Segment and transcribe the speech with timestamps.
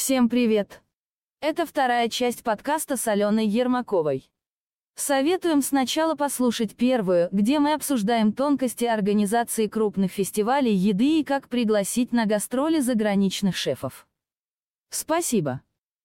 [0.00, 0.80] Всем привет!
[1.42, 4.30] Это вторая часть подкаста с Аленой Ермаковой.
[4.94, 12.12] Советуем сначала послушать первую, где мы обсуждаем тонкости организации крупных фестивалей еды и как пригласить
[12.12, 14.08] на гастроли заграничных шефов.
[14.88, 15.60] Спасибо.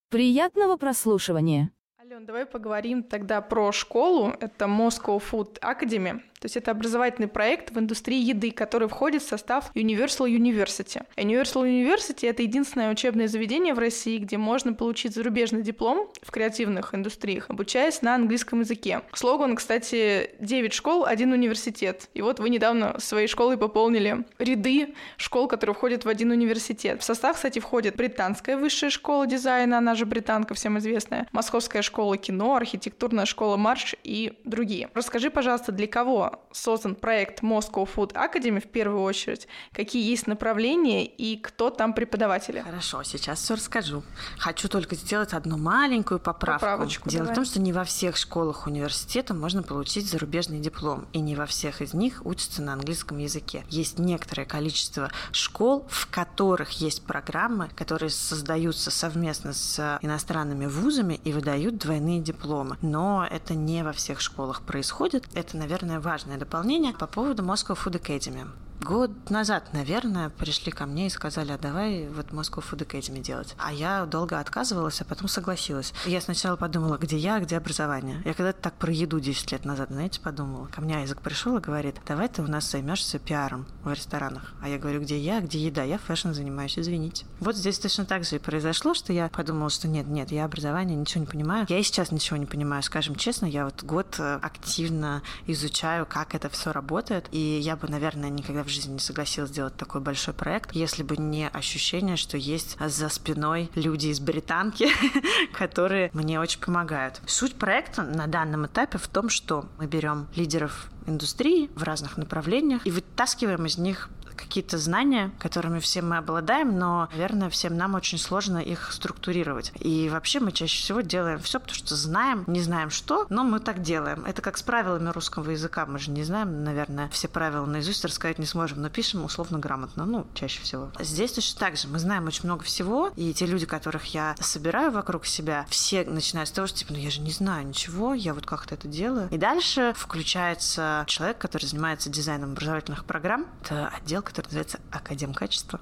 [0.10, 1.72] Приятного прослушивания.
[1.98, 4.34] Ален, давай поговорим тогда про школу.
[4.42, 6.22] Это Moscow Food Academy.
[6.40, 11.04] То есть это образовательный проект в индустрии еды, который входит в состав Universal University.
[11.18, 16.94] Universal University— это единственное учебное заведение в России, где можно получить зарубежный диплом в креативных
[16.94, 19.02] индустриях, обучаясь на английском языке.
[19.14, 22.10] Слоган, кстати, 9 школ, один университет.
[22.14, 27.02] И вот вы недавно своей школой пополнили ряды школ, которые входят в один университет.
[27.02, 32.18] В состав, кстати, входит британская высшая школа дизайна, она же британка, всем известная, Московская школа
[32.18, 34.90] кино, архитектурная школа Марш и другие.
[34.94, 41.06] Расскажи, пожалуйста, для кого создан проект Moscow Food Academy в первую очередь, какие есть направления
[41.06, 42.62] и кто там преподаватели.
[42.62, 44.04] Хорошо, сейчас все расскажу.
[44.38, 46.62] Хочу только сделать одну маленькую поправку.
[46.66, 47.34] Поправочку, Дело давай.
[47.34, 51.46] в том, что не во всех школах университета можно получить зарубежный диплом, и не во
[51.46, 53.66] всех из них учатся на английском языке.
[53.70, 61.34] Есть некоторое количество школ, в которых есть программы, которые создаются совместно с иностранными вузами и
[61.34, 62.78] выдают двойные дипломы.
[62.82, 65.26] Но это не во всех школах происходит.
[65.34, 68.48] Это, наверное, важное дополнение по поводу Moscow Food Academy.
[68.86, 73.56] Год назад, наверное, пришли ко мне и сказали, а давай вот Moscow Food Academy делать.
[73.58, 75.92] А я долго отказывалась, а потом согласилась.
[76.06, 78.22] Я сначала подумала, где я, где образование.
[78.26, 80.68] Я когда-то так про еду 10 лет назад, знаете, подумала.
[80.68, 84.54] Ко мне язык пришел и говорит, давай ты у нас займешься пиаром в ресторанах.
[84.62, 85.82] А я говорю, где я, где еда?
[85.82, 87.26] Я fashion занимаюсь, извините.
[87.40, 90.96] Вот здесь точно так же и произошло, что я подумала, что нет, нет, я образование
[90.96, 91.66] ничего не понимаю.
[91.70, 93.48] Я и сейчас ничего не понимаю, скажем честно.
[93.48, 97.26] Я вот год э, активно изучаю, как это все работает.
[97.32, 101.18] И я бы, наверное, никогда в жизни не согласилась сделать такой большой проект, если бы
[101.18, 104.90] не ощущение, что есть за спиной люди из британки,
[105.54, 107.22] которые мне очень помогают.
[107.26, 112.86] Суть проекта на данном этапе в том, что мы берем лидеров индустрии в разных направлениях
[112.86, 118.18] и вытаскиваем из них какие-то знания, которыми все мы обладаем, но, наверное, всем нам очень
[118.18, 119.72] сложно их структурировать.
[119.80, 123.60] И вообще мы чаще всего делаем все, потому что знаем, не знаем что, но мы
[123.60, 124.26] так делаем.
[124.26, 125.86] Это как с правилами русского языка.
[125.86, 130.06] Мы же не знаем, наверное, все правила наизусть рассказать не сможем, но пишем условно грамотно,
[130.06, 130.92] ну, чаще всего.
[131.00, 131.88] Здесь точно так же.
[131.88, 136.50] Мы знаем очень много всего, и те люди, которых я собираю вокруг себя, все начинают
[136.50, 139.30] с того, что, типа, ну, я же не знаю ничего, я вот как-то это делаю.
[139.32, 143.46] И дальше включается человек, который занимается дизайном образовательных программ.
[143.62, 145.80] Это отдел, который называется Академ качества.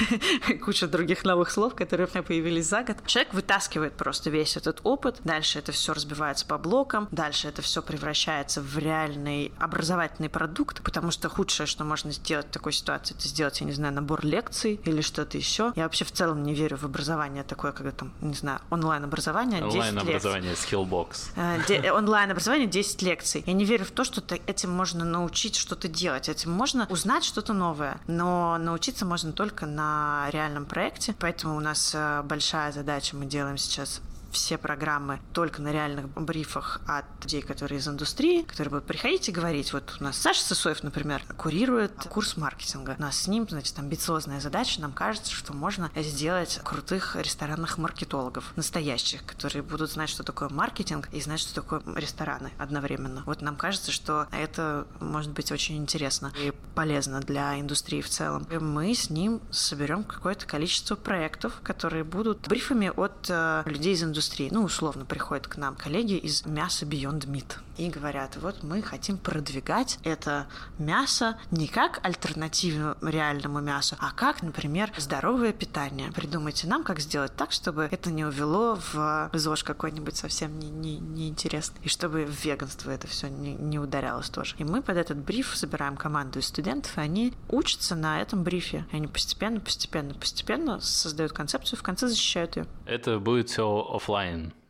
[0.64, 2.96] Куча других новых слов, которые у меня появились за год.
[3.06, 5.20] Человек вытаскивает просто весь этот опыт.
[5.24, 7.08] Дальше это все разбивается по блокам.
[7.10, 12.50] Дальше это все превращается в реальный образовательный продукт, потому что худшее, что можно сделать в
[12.50, 15.72] такой ситуации, это сделать, я не знаю, набор лекций или что-то еще.
[15.76, 19.74] Я вообще в целом не верю в образование такое, когда там, не знаю, онлайн-образование, 10
[19.74, 19.88] лекций.
[19.90, 21.30] Онлайн-образование, Skillbox.
[21.36, 23.42] Э, де- онлайн-образование 10 лекций.
[23.46, 26.28] Я не верю в то, что этим можно научить что-то делать.
[26.28, 27.81] Этим можно узнать что-то новое.
[28.06, 31.14] Но научиться можно только на реальном проекте.
[31.18, 33.16] Поэтому у нас э, большая задача.
[33.16, 34.00] Мы делаем сейчас
[34.32, 39.32] все программы только на реальных брифах от людей, которые из индустрии, которые будут приходить и
[39.32, 39.72] говорить.
[39.72, 42.96] Вот у нас Саша Сысоев, например, курирует курс маркетинга.
[42.98, 44.80] У нас с ним, значит, амбициозная задача.
[44.80, 51.08] Нам кажется, что можно сделать крутых ресторанных маркетологов, настоящих, которые будут знать, что такое маркетинг
[51.12, 53.22] и знать, что такое рестораны одновременно.
[53.26, 58.46] Вот нам кажется, что это может быть очень интересно и полезно для индустрии в целом.
[58.50, 64.02] И мы с ним соберем какое-то количество проектов, которые будут брифами от э, людей из
[64.02, 64.21] индустрии.
[64.50, 69.16] Ну, условно, приходят к нам коллеги из мяса Beyond Meat и говорят, вот мы хотим
[69.16, 70.46] продвигать это
[70.78, 76.12] мясо не как альтернативу реальному мясу, а как, например, здоровое питание.
[76.12, 80.98] Придумайте нам, как сделать так, чтобы это не увело в ЗОЖ какой-нибудь совсем не, не,
[80.98, 84.54] неинтересный, и чтобы в веганство это все не, не ударялось тоже.
[84.58, 88.86] И мы под этот бриф собираем команду из студентов, и они учатся на этом брифе.
[88.92, 92.66] И они постепенно, постепенно, постепенно создают концепцию, в конце защищают ее.
[92.86, 94.11] Это будет все офлайн.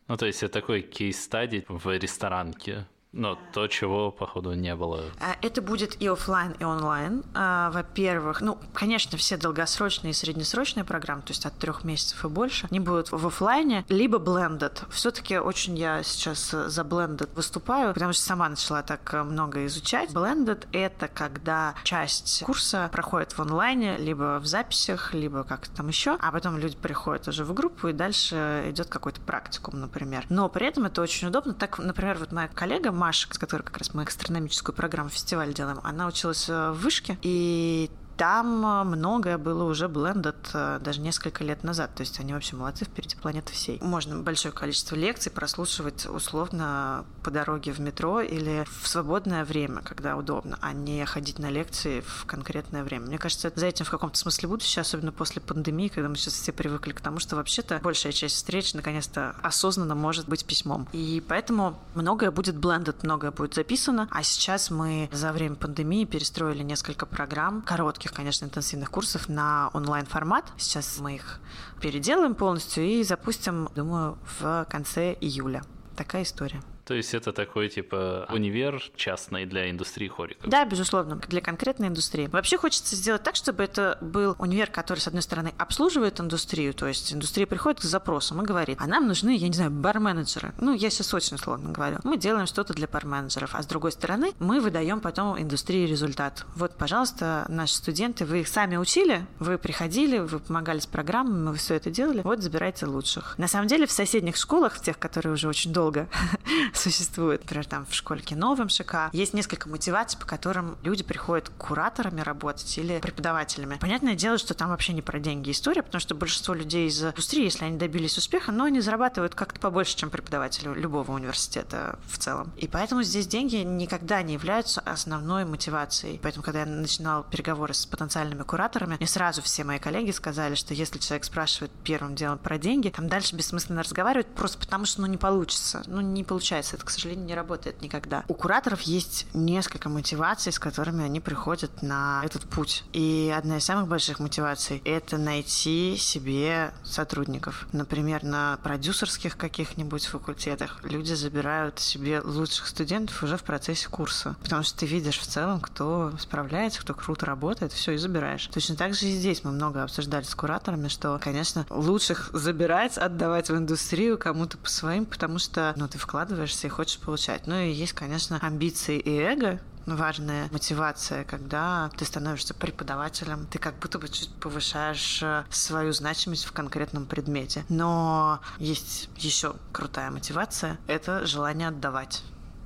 [0.07, 2.85] Ну, то есть это такой кейс-стадий в ресторанке.
[3.13, 5.03] Но то, чего, походу, не было.
[5.21, 7.23] А, Это будет и офлайн, и онлайн.
[7.35, 12.27] А, Во-первых, ну, конечно, все долгосрочные и среднесрочные программы, то есть от трех месяцев и
[12.27, 14.89] больше, они будут в офлайне, либо blended.
[14.89, 20.09] Все-таки очень я сейчас за blended выступаю, потому что сама начала так много изучать.
[20.09, 26.17] Blended— это когда часть курса проходит в онлайне, либо в записях, либо как там еще,
[26.19, 30.25] а потом люди приходят уже в группу, и дальше идет какой-то практикум, например.
[30.29, 31.53] Но при этом это очень удобно.
[31.53, 35.81] Так, например, вот моя коллега Маша, с которой как раз мы астрономическую программу фестиваля делаем,
[35.83, 41.43] она училась э, в вышке, и там э, многое было уже blended э, даже несколько
[41.43, 41.93] лет назад.
[41.95, 43.79] То есть они вообще молодцы впереди планеты всей.
[43.81, 50.15] Можно большое количество лекций прослушивать условно по дороге в метро или в свободное время, когда
[50.17, 53.07] удобно, а не ходить на лекции в конкретное время.
[53.07, 56.51] Мне кажется, за этим в каком-то смысле будущее, особенно после пандемии, когда мы сейчас все
[56.51, 60.87] привыкли к тому, что вообще-то большая часть встреч наконец-то осознанно может быть письмом.
[60.91, 64.07] И поэтому многое будет blended, многое будет записано.
[64.11, 70.51] А сейчас мы за время пандемии перестроили несколько программ, коротких, конечно, интенсивных курсов на онлайн-формат.
[70.57, 71.39] Сейчас мы их
[71.79, 75.63] переделаем полностью и запустим, думаю, в конце июля.
[75.95, 76.61] Такая история.
[76.85, 80.49] То есть это такой типа универ частный для индустрии хориков.
[80.49, 82.27] Да, безусловно, для конкретной индустрии.
[82.27, 86.87] Вообще хочется сделать так, чтобы это был универ, который, с одной стороны, обслуживает индустрию, то
[86.87, 90.53] есть индустрия приходит к запросам и говорит, а нам нужны, я не знаю, бар-менеджеры.
[90.59, 91.99] Ну, я сейчас очень сложно говорю.
[92.03, 96.45] Мы делаем что-то для бар-менеджеров, а с другой стороны, мы выдаем потом индустрии результат.
[96.55, 101.55] Вот, пожалуйста, наши студенты, вы их сами учили, вы приходили, вы помогали с программами, вы
[101.55, 103.37] все это делали, вот забирайте лучших.
[103.37, 106.07] На самом деле, в соседних школах, в тех, которые уже очень долго
[106.77, 107.41] существует.
[107.41, 112.21] Например, там в школе кино в МШК есть несколько мотиваций, по которым люди приходят кураторами
[112.21, 113.77] работать или преподавателями.
[113.79, 117.43] Понятное дело, что там вообще не про деньги история, потому что большинство людей из индустрии,
[117.43, 122.51] если они добились успеха, но они зарабатывают как-то побольше, чем преподаватели любого университета в целом.
[122.57, 126.19] И поэтому здесь деньги никогда не являются основной мотивацией.
[126.21, 130.73] Поэтому, когда я начинал переговоры с потенциальными кураторами, мне сразу все мои коллеги сказали, что
[130.73, 135.07] если человек спрашивает первым делом про деньги, там дальше бессмысленно разговаривать просто потому, что ну
[135.07, 135.83] не получится.
[135.87, 136.75] Ну не получается получается.
[136.75, 138.23] Это, к сожалению, не работает никогда.
[138.27, 142.83] У кураторов есть несколько мотиваций, с которыми они приходят на этот путь.
[142.93, 147.67] И одна из самых больших мотиваций— это найти себе сотрудников.
[147.71, 154.35] Например, на продюсерских каких-нибудь факультетах люди забирают себе лучших студентов уже в процессе курса.
[154.41, 158.47] Потому что ты видишь в целом, кто справляется, кто круто работает, все, и забираешь.
[158.53, 163.49] Точно так же и здесь мы много обсуждали с кураторами, что, конечно, лучших забирать, отдавать
[163.49, 167.47] в индустрию кому-то по своим, потому что, ну, ты вкладываешь стараешься и хочешь получать.
[167.47, 173.77] Ну и есть, конечно, амбиции и эго, важная мотивация, когда ты становишься преподавателем, ты как
[173.79, 177.65] будто бы чуть повышаешь э, свою значимость в конкретном предмете.
[177.69, 182.23] Но есть еще крутая мотивация— это желание отдавать.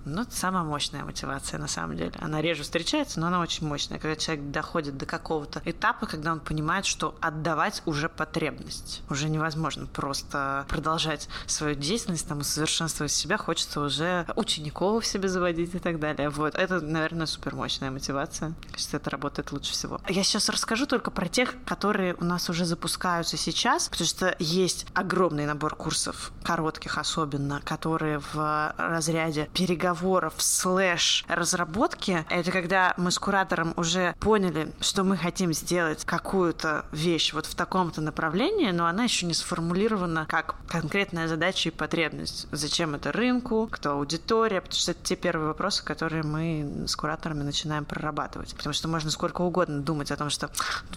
[0.07, 2.12] Ну, это самая мощная мотивация, на самом деле.
[2.19, 4.00] Она реже встречается, но она очень мощная.
[4.00, 9.01] Когда человек доходит до какого-то этапа, когда он понимает, что отдавать уже потребность.
[9.09, 13.38] Уже невозможно просто продолжать свою деятельность, там, совершенствовать себя.
[13.38, 16.30] Хочется уже учеников себе заводить и так далее.
[16.30, 16.56] Вот.
[16.56, 18.54] Это, наверное, супер мощная мотивация.
[18.71, 20.00] Кажется, это работает лучше всего.
[20.07, 24.86] Я сейчас расскажу только про тех, которые у нас уже запускаются сейчас, потому что есть
[24.94, 33.12] огромный набор курсов, коротких особенно, которые в разряде переговоров переговоров слэш разработки, это когда мы
[33.12, 38.86] с куратором уже поняли, что мы хотим сделать какую-то вещь вот в таком-то направлении, но
[38.86, 42.48] она еще не сформулирована как конкретная задача и потребность.
[42.52, 47.44] Зачем это рынку, кто аудитория, потому что это те первые вопросы, которые мы с кураторами
[47.44, 48.56] начинаем прорабатывать.
[48.56, 50.50] Потому что можно сколько угодно думать о том, что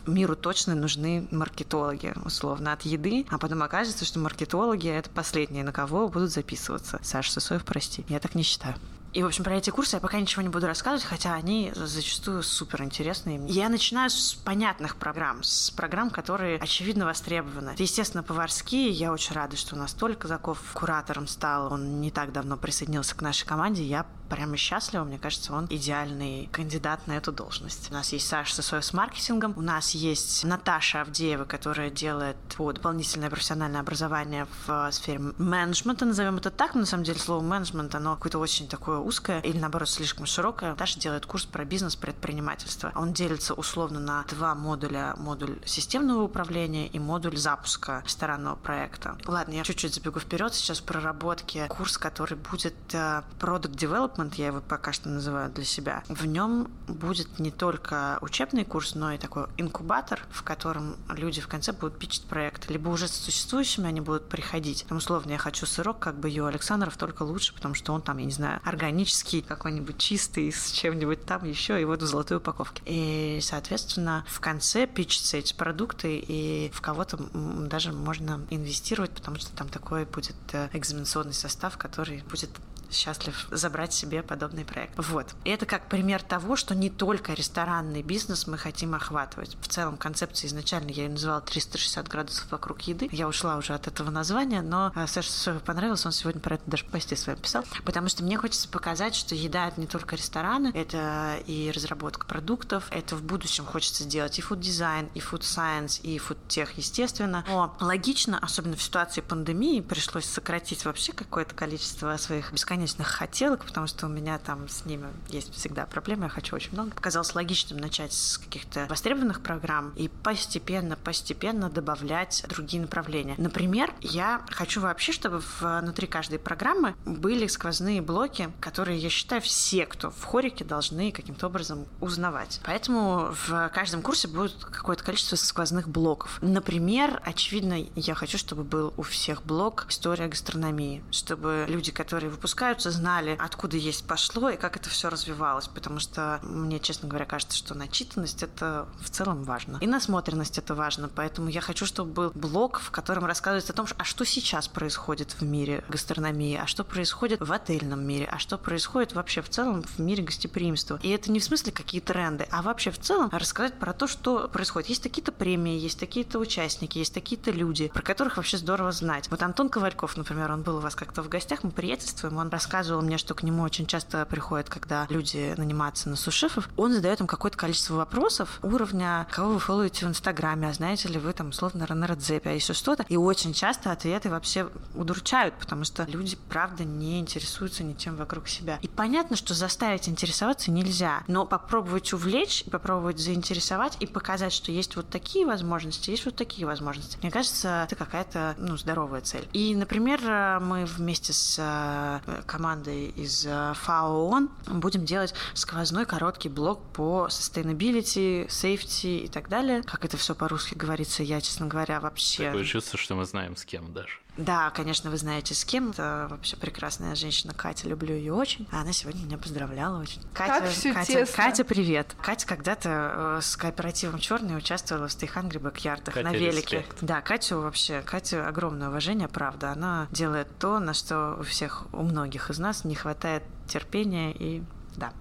[0.07, 5.73] миру точно нужны маркетологи, условно, от еды, а потом окажется, что маркетологи— это последние, на
[5.73, 6.99] кого будут записываться.
[7.03, 8.05] Саша Сосоев, прости.
[8.09, 8.75] Я так не считаю.
[9.13, 12.43] И, в общем, про эти курсы я пока ничего не буду рассказывать, хотя они зачастую
[12.43, 13.41] супер интересные.
[13.49, 17.75] Я начинаю с понятных программ, с программ, которые очевидно востребованы.
[17.77, 18.91] Естественно, поварские.
[18.91, 21.73] Я очень рада, что у нас Толя Казаков куратором стал.
[21.73, 23.83] Он не так давно присоединился к нашей команде.
[23.83, 25.05] Я прямо счастлива.
[25.05, 27.91] Мне кажется, он идеальный кандидат на эту должность.
[27.91, 29.55] У нас есть Саша Сосоев с маркетингом.
[29.57, 36.51] У нас есть Наташа Авдеева, которая делает дополнительное профессиональное образование в сфере менеджмента, назовем это
[36.51, 36.75] так.
[36.75, 40.71] Но на самом деле слово менеджмент, оно какое-то очень такое узкое или, наоборот, слишком широкое.
[40.71, 42.93] Наташа делает курс про бизнес, предпринимательство.
[42.95, 45.15] Он делится условно на два модуля.
[45.19, 49.19] Модуль системного управления и модуль запуска ресторанного проекта.
[49.27, 50.55] Ладно, я чуть-чуть забегу вперед.
[50.55, 55.65] Сейчас проработки курс, который будет uh, Product Development Development, я его пока что называю для
[55.65, 61.41] себя, в нем будет не только учебный курс, но и такой инкубатор, в котором люди
[61.41, 62.69] в конце будут пичить проект.
[62.71, 64.85] Либо уже с существующими они будут приходить.
[64.89, 68.19] Там, условно, я хочу сырок, как бы Ю Александров, только лучше, потому что он там,
[68.19, 72.83] я не знаю, органический, какой-нибудь чистый, с чем-нибудь там еще, и вот в золотой упаковке.
[72.87, 79.55] И, соответственно, в конце пичатся эти продукты, и в кого-то даже можно инвестировать, потому что
[79.55, 82.51] там такой будет э, экзаменационный состав, который будет
[82.93, 84.95] счастлив забрать себе подобный проект.
[84.97, 85.27] Вот.
[85.45, 89.57] И это как пример того, что не только ресторанный бизнес мы хотим охватывать.
[89.61, 93.09] В целом концепция изначально я ее называла 360 градусов вокруг еды.
[93.13, 96.85] Я ушла уже от этого названия, но э, Саше понравилось, он сегодня про это даже
[96.85, 100.73] в посте своем писал, потому что мне хочется показать, что еда— это не только рестораны,
[100.75, 106.19] это и разработка продуктов, это в будущем хочется сделать и food-дизайн, и food science, и
[106.19, 107.45] food tech, естественно.
[107.49, 113.87] Но логично, особенно в ситуации пандемии, пришлось сократить вообще какое-то количество своих бесконечных хотелок, потому
[113.87, 116.91] что у меня там с ними есть всегда проблемы, я хочу очень много.
[116.91, 123.35] Показалось логичным начать с каких-то востребованных программ и постепенно, постепенно добавлять другие направления.
[123.39, 129.87] Например, я хочу вообще, чтобы внутри каждой программы были сквозные блоки, которые, я считаю, все,
[129.87, 132.61] кто в хорике, должны каким-то образом узнавать.
[132.65, 136.39] Поэтому в каждом курсе будет какое-то количество сквозных блоков.
[136.41, 142.31] Например, очевидно, я хочу, чтобы был у всех блок история гастрономии, чтобы люди, которые
[142.71, 147.25] выпускаются, знали, откуда есть пошло и как это все развивалось, потому что мне, честно говоря,
[147.25, 149.79] кажется, что начитанность это в целом важно.
[149.81, 153.87] И насмотренность это важно, поэтому я хочу, чтобы был блок, в котором рассказывается о том,
[153.97, 158.59] а что сейчас происходит в мире гастрономии, а что происходит в отельном мире, а что
[158.59, 160.99] происходит вообще в целом в мире гостеприимства.
[161.03, 164.49] И это не в смысле какие тренды, а вообще в целом рассказать про то, что
[164.49, 164.91] происходит.
[164.91, 169.29] Есть такие-то премии, есть такие-то участники, есть такие-то люди, про которых вообще здорово знать.
[169.31, 173.01] Вот Антон Ковальков, например, он был у вас как-то в гостях, мы приятельствуем, он рассказывал
[173.01, 177.27] мне, что к нему очень часто приходят, когда люди нанимаются на сушефов, он задает им
[177.27, 181.87] какое-то количество вопросов уровня, кого вы фолловите в Инстаграме, а знаете ли вы там условно
[181.89, 183.07] на Радзепе, а еще что-то.
[183.09, 188.79] И очень часто ответы вообще удручают, потому что люди, правда, не интересуются ничем вокруг себя.
[188.83, 194.97] И понятно, что заставить интересоваться нельзя, но попробовать увлечь, попробовать заинтересовать и показать, что есть
[194.97, 197.17] вот такие возможности, есть вот такие возможности.
[197.23, 199.49] Мне кажется, это какая-то ну, здоровая цель.
[199.55, 200.21] И, например,
[200.61, 207.29] мы вместе с э, командой из э, ФАО ООН будем делать сквозной короткий блок по
[207.31, 209.85] sustainability, safety и так далее.
[209.85, 212.47] Как это все по-русски говорится, я, честно говоря, вообще...
[212.47, 214.19] Такое чувство, что мы знаем с кем даже.
[214.37, 215.91] Да, конечно, вы знаете с кем.
[215.91, 218.67] Это вообще прекрасная женщина Катя, люблю ее очень.
[218.71, 220.23] А она сегодня меня поздравляла очень.
[220.33, 221.37] Катя, как все Катя, тесно.
[221.37, 222.17] Катя, привет.
[222.23, 226.79] Катя когда-то э, с кооперативом Черный участвовала в Stay Hungry Backyard на велике.
[226.79, 226.99] Респект.
[227.03, 229.73] Да, Катю вообще, Катю огромное уважение, правда.
[229.73, 234.63] Она делает то, на что у всех, у многих из нас не хватает терпения и
[234.97, 235.13] да,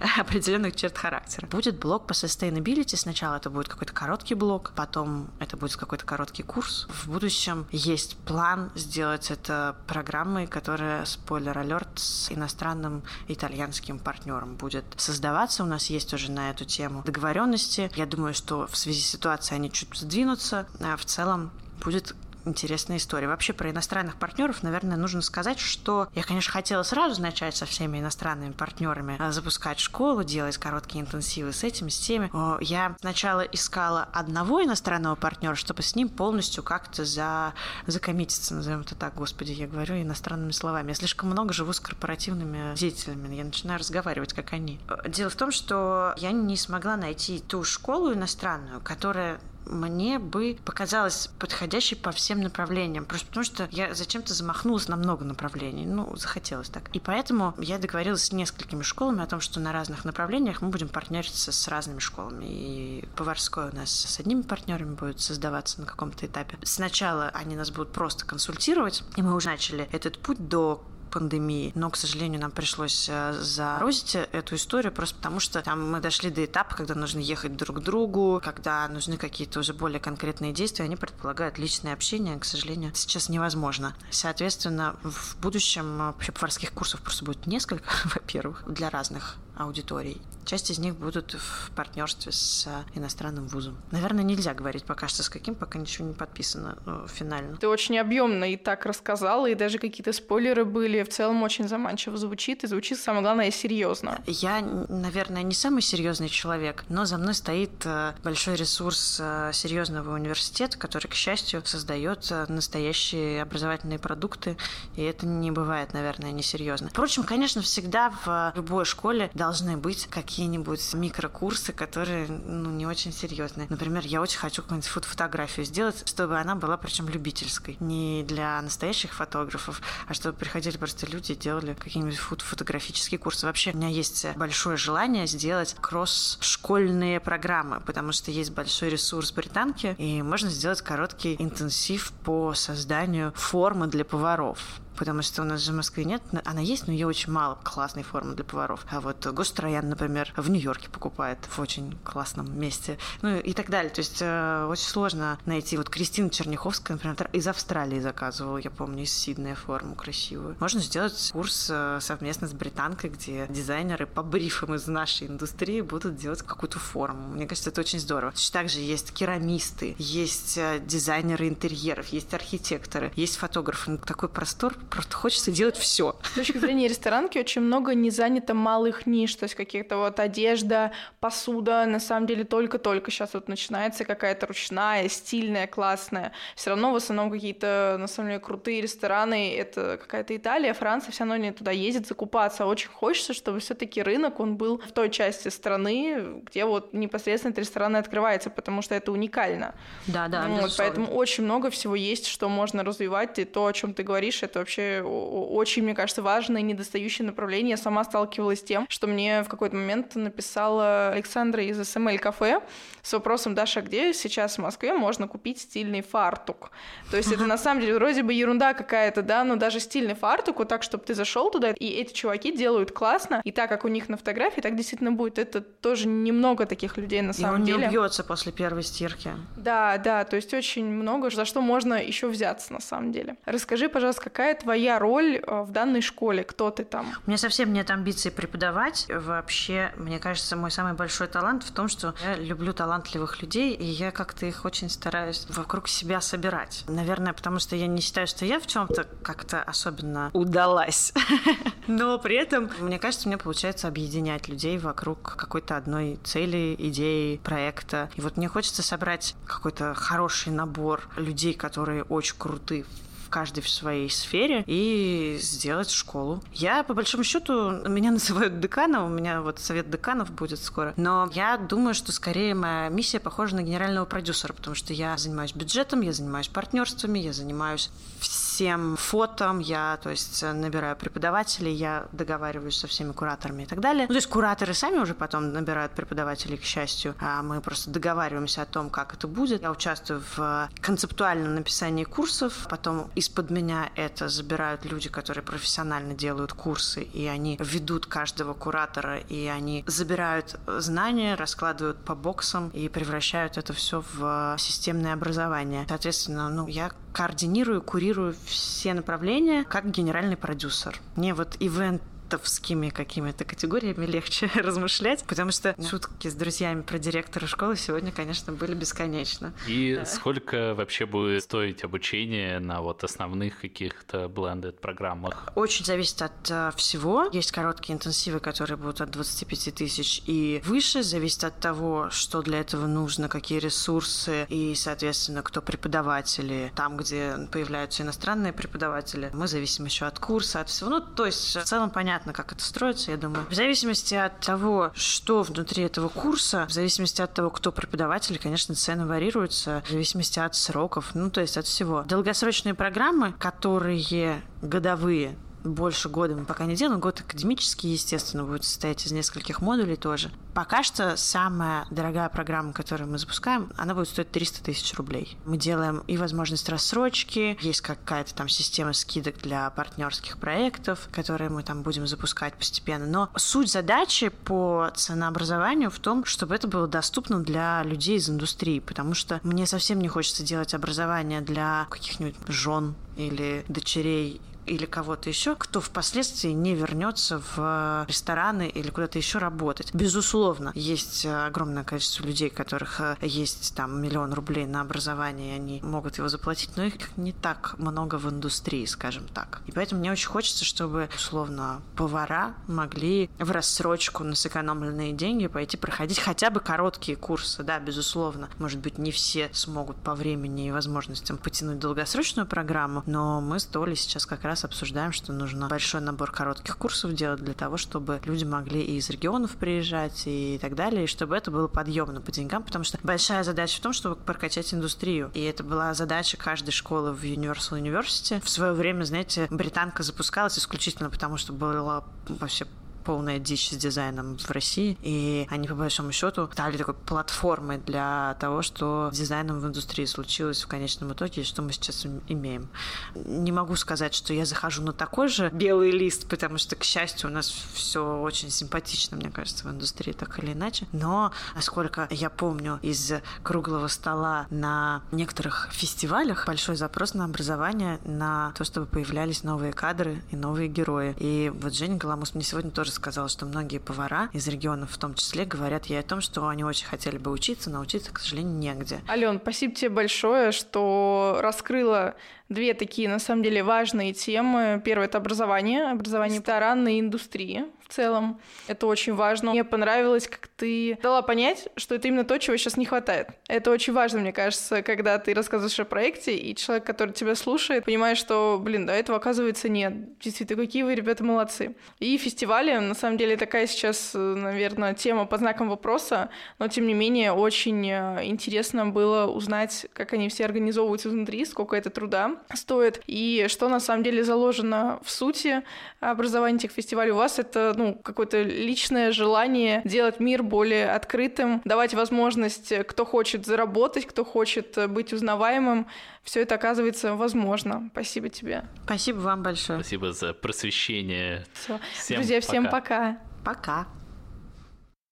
[0.18, 1.46] определенных черт характера.
[1.46, 2.96] Будет блок по sustainability.
[2.96, 6.86] Сначала это будет какой-то короткий блок, потом это будет какой-то короткий курс.
[6.88, 14.84] В будущем есть план сделать это программой, которая, спойлер алерт, с иностранным итальянским партнером будет
[14.96, 15.64] создаваться.
[15.64, 17.90] У нас есть уже на эту тему договоренности.
[17.94, 20.66] Я думаю, что в связи с ситуацией они чуть сдвинутся.
[20.80, 21.50] А в целом
[21.84, 23.28] будет интересная история.
[23.28, 27.98] Вообще про иностранных партнеров, наверное, нужно сказать, что я, конечно, хотела сразу начать со всеми
[27.98, 32.30] иностранными партнерами а, запускать школу, делать короткие интенсивы с этим, с теми.
[32.62, 37.54] Я сначала искала одного иностранного партнера, чтобы с ним полностью как-то за...
[37.86, 40.88] закоммититься, назовем это так, господи, я говорю иностранными словами.
[40.88, 44.80] Я слишком много живу с корпоративными деятелями, я начинаю разговаривать, как они.
[45.06, 51.30] Дело в том, что я не смогла найти ту школу иностранную, которая мне бы показалось
[51.38, 53.04] подходящей по всем направлениям.
[53.04, 55.86] Просто потому что я зачем-то замахнулась на много направлений.
[55.86, 56.88] Ну, захотелось так.
[56.94, 60.88] И поэтому я договорилась с несколькими школами о том, что на разных направлениях мы будем
[60.88, 62.44] партнериться с разными школами.
[62.46, 66.58] И поварской у нас с одними партнерами будет создаваться на каком-то этапе.
[66.62, 71.72] Сначала они нас будут просто консультировать, и мы уже начали этот путь до пандемии.
[71.74, 76.30] Но, к сожалению, нам пришлось э, заморозить эту историю просто потому, что там мы дошли
[76.30, 80.84] до этапа, когда нужно ехать друг к другу, когда нужны какие-то уже более конкретные действия,
[80.84, 83.94] они предполагают личное общение, к сожалению, сейчас невозможно.
[84.10, 90.20] Соответственно, в будущем вообще поварских курсов просто будет несколько, во-первых, для разных аудиторий.
[90.48, 93.76] Часть из них будут в партнерстве с иностранным вузом.
[93.90, 97.58] Наверное, нельзя говорить пока что с каким, пока ничего не подписано ну, финально.
[97.58, 101.02] Ты очень объемно и так рассказала, и даже какие-то спойлеры были.
[101.02, 104.22] В целом очень заманчиво звучит, и звучит, самое главное, серьезно.
[104.26, 110.14] Я, наверное, не самый серьезный человек, но за мной стоит э, большой ресурс э, серьезного
[110.14, 114.56] университета, который, к счастью, создает настоящие образовательные продукты,
[114.96, 116.88] и это не бывает, наверное, несерьезно.
[116.88, 123.12] Впрочем, конечно, всегда в любой школе должны быть какие какие-нибудь микрокурсы, которые ну, не очень
[123.12, 123.66] серьезные.
[123.68, 127.76] Например, я очень хочу какую-нибудь фотографию сделать, чтобы она была причем любительской.
[127.80, 133.46] Не для настоящих фотографов, а чтобы приходили просто люди и делали какие-нибудь фотографические курсы.
[133.46, 139.96] Вообще, у меня есть большое желание сделать кросс-школьные программы, потому что есть большой ресурс британки,
[139.98, 144.60] и можно сделать короткий интенсив по созданию формы для поваров
[144.98, 148.02] потому что у нас же в Москве нет, она есть, но ее очень мало классной
[148.02, 148.84] формы для поваров.
[148.90, 153.90] А вот Гостроян, например, в Нью-Йорке покупает в очень классном месте, ну и так далее.
[153.90, 155.76] То есть э, очень сложно найти.
[155.76, 160.56] Вот Кристина Черняховская, например, из Австралии заказывала, я помню, из Сиднея форму красивую.
[160.58, 166.16] Можно сделать курс э, совместно с британкой, где дизайнеры по брифам из нашей индустрии будут
[166.16, 167.28] делать какую-то форму.
[167.28, 168.32] Мне кажется, это очень здорово.
[168.52, 173.92] Также есть керамисты, есть э, дизайнеры интерьеров, есть архитекторы, есть фотографы.
[173.92, 176.16] Ну, такой простор, просто хочется делать все.
[176.22, 180.92] С точки зрения ресторанки очень много не занято малых ниш, то есть каких-то вот одежда,
[181.20, 186.32] посуда, на самом деле только-только сейчас вот начинается какая-то ручная, стильная, классная.
[186.56, 191.24] Все равно в основном какие-то, на самом деле, крутые рестораны, это какая-то Италия, Франция, все
[191.24, 192.66] равно не туда ездят закупаться.
[192.66, 197.52] Очень хочется, чтобы все таки рынок, он был в той части страны, где вот непосредственно
[197.52, 199.74] этот ресторан и открывается, потому что это уникально.
[200.06, 203.94] Да, да, вот, Поэтому очень много всего есть, что можно развивать, и то, о чем
[203.94, 207.70] ты говоришь, это вообще очень, мне кажется, важное и недостающее направление.
[207.70, 212.60] Я сама сталкивалась с тем, что мне в какой-то момент написала Александра из SML кафе
[213.02, 216.70] с вопросом, Даша, где сейчас в Москве можно купить стильный фартук?
[217.10, 220.58] То есть это на самом деле вроде бы ерунда какая-то, да, но даже стильный фартук,
[220.58, 223.88] вот так, чтобы ты зашел туда, и эти чуваки делают классно, и так, как у
[223.88, 225.38] них на фотографии, так действительно будет.
[225.38, 227.78] Это тоже немного таких людей на самом и он деле.
[227.78, 229.30] не убьется после первой стирки.
[229.56, 233.36] Да, да, то есть очень много, за что можно еще взяться на самом деле.
[233.44, 236.44] Расскажи, пожалуйста, какая твоя роль э, в данной школе?
[236.44, 237.06] Кто ты там?
[237.26, 239.06] У меня совсем нет амбиций преподавать.
[239.08, 243.84] Вообще, мне кажется, мой самый большой талант в том, что я люблю талантливых людей, и
[243.84, 246.84] я как-то их очень стараюсь вокруг себя собирать.
[246.88, 251.12] Наверное, потому что я не считаю, что я в чем-то как-то особенно удалась.
[251.86, 258.10] Но при этом, мне кажется, мне получается объединять людей вокруг какой-то одной цели, идеи, проекта.
[258.16, 262.84] И вот мне хочется собрать какой-то хороший набор людей, которые очень круты
[263.28, 266.42] каждый в своей сфере и сделать школу.
[266.52, 271.28] Я, по большому счету, меня называют деканом, у меня вот совет деканов будет скоро, но
[271.32, 276.00] я думаю, что скорее моя миссия похожа на генерального продюсера, потому что я занимаюсь бюджетом,
[276.00, 278.47] я занимаюсь партнерствами, я занимаюсь всем
[278.96, 284.02] фотом, я, то есть, набираю преподавателей, я договариваюсь со всеми кураторами и так далее.
[284.02, 288.62] Ну, то есть кураторы сами уже потом набирают преподавателей, к счастью, а мы просто договариваемся
[288.62, 289.62] о том, как это будет.
[289.62, 296.52] Я участвую в концептуальном написании курсов, потом из-под меня это забирают люди, которые профессионально делают
[296.52, 303.58] курсы, и они ведут каждого куратора, и они забирают знания, раскладывают по боксам и превращают
[303.58, 305.86] это все в системное образование.
[305.88, 311.00] Соответственно, ну, я координирую, курирую все направления как генеральный продюсер.
[311.16, 317.46] Мне вот ивент товскими какими-то категориями легче размышлять, потому что шутки с друзьями про директора
[317.46, 319.52] школы сегодня, конечно, были бесконечно.
[319.66, 320.04] И да.
[320.04, 325.48] сколько вообще будет стоить обучение на вот основных каких-то blended программах?
[325.54, 327.28] Очень зависит от uh, всего.
[327.32, 331.02] Есть короткие интенсивы, которые будут от 25 тысяч и выше.
[331.02, 336.72] Зависит от того, что для этого нужно, какие ресурсы и, соответственно, кто преподаватели.
[336.74, 340.90] Там, где появляются иностранные преподаватели, мы зависим еще от курса, от всего.
[340.90, 343.46] Ну, то есть в целом понятно, понятно, как это строится, я думаю.
[343.48, 348.74] В зависимости от того, что внутри этого курса, в зависимости от того, кто преподаватель, конечно,
[348.74, 352.02] цены варьируются, в зависимости от сроков, ну, то есть от всего.
[352.02, 355.36] Долгосрочные программы, которые годовые,
[355.72, 357.00] больше года мы пока не делаем.
[357.00, 360.30] Год академический, естественно, будет состоять из нескольких модулей тоже.
[360.54, 365.38] Пока что самая дорогая программа, которую мы запускаем, она будет стоить 300 тысяч рублей.
[365.44, 371.62] Мы делаем и возможность рассрочки, есть какая-то там система скидок для партнерских проектов, которые мы
[371.62, 373.06] там будем запускать постепенно.
[373.06, 378.80] Но суть задачи по ценообразованию в том, чтобы это было доступно для людей из индустрии,
[378.80, 385.28] потому что мне совсем не хочется делать образование для каких-нибудь жен или дочерей или кого-то
[385.28, 389.94] еще, кто впоследствии не вернется в рестораны или куда-то еще работать.
[389.94, 395.80] Безусловно, есть огромное количество людей, которых э, есть там миллион рублей на образование, и они
[395.82, 399.60] могут его заплатить, но их не так много в индустрии, скажем так.
[399.66, 405.76] И поэтому мне очень хочется, чтобы, условно, повара могли в рассрочку на сэкономленные деньги пойти
[405.76, 408.48] проходить хотя бы короткие курсы, да, безусловно.
[408.58, 413.64] Может быть, не все смогут по времени и возможностям потянуть долгосрочную программу, но мы с
[413.64, 417.76] Толей сейчас как раз раз обсуждаем, что нужно большой набор коротких курсов делать для того,
[417.76, 422.20] чтобы люди могли и из регионов приезжать и так далее, и чтобы это было подъемно
[422.20, 425.30] по деньгам, потому что большая задача в том, чтобы прокачать индустрию.
[425.34, 428.42] И это была задача каждой школы в Universal University.
[428.42, 432.66] В свое время, знаете, британка запускалась исключительно потому, что было вообще
[433.08, 438.36] полная дичь с дизайном в России, и они, по большому счету, стали такой платформой для
[438.38, 442.68] того, что с дизайном в индустрии случилось в конечном итоге, и что мы сейчас имеем.
[443.14, 447.30] Не могу сказать, что я захожу на такой же белый лист, потому что, к счастью,
[447.30, 450.86] у нас все очень симпатично, мне кажется, в индустрии так или иначе.
[450.92, 453.10] Но, насколько я помню, из
[453.42, 460.22] круглого стола на некоторых фестивалях большой запрос на образование, на то, чтобы появлялись новые кадры
[460.30, 461.16] и новые герои.
[461.18, 465.14] И вот Женя Галамус мне сегодня тоже сказала, что многие повара из регионов в том
[465.14, 468.58] числе говорят ей о том, что они очень хотели бы учиться, но учиться, к сожалению,
[468.58, 469.00] негде.
[469.08, 472.14] Ален, спасибо тебе большое, что раскрыла
[472.48, 474.82] две такие, на самом деле, важные темы.
[474.84, 478.40] Первое— это образование, образование ресторанной индустрии в целом.
[478.66, 479.52] Это очень важно.
[479.52, 483.28] Мне понравилось, как ты дала понять, что это именно то, чего сейчас не хватает.
[483.48, 487.84] Это очень важно, мне кажется, когда ты рассказываешь о проекте, и человек, который тебя слушает,
[487.84, 490.18] понимает, что, блин, да, этого оказывается нет.
[490.18, 491.74] Действительно, какие вы, ребята, молодцы.
[491.98, 496.94] И фестивали, на самом деле, такая сейчас, наверное, тема по знакам вопроса, но, тем не
[496.94, 503.00] менее, очень э, интересно было узнать, как они все организовываются внутри, сколько это труда стоит,
[503.06, 505.62] и что на самом деле заложено в сути
[506.00, 507.12] образования этих фестивалей.
[507.12, 513.46] У вас это ну, какое-то личное желание делать мир более открытым, давать возможность, кто хочет
[513.46, 515.86] заработать, кто хочет быть узнаваемым.
[516.22, 517.88] Все это оказывается возможно.
[517.92, 518.64] Спасибо тебе.
[518.84, 519.78] Спасибо вам большое.
[519.78, 521.46] Спасибо за просвещение.
[521.54, 521.78] Все.
[521.94, 523.18] Всем Друзья, всем пока.
[523.44, 523.86] Пока.